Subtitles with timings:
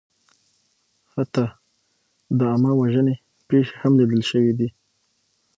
[1.13, 1.45] حتی
[2.37, 3.15] د عامهوژنې
[3.49, 4.67] پېښې هم لیدل شوې دي.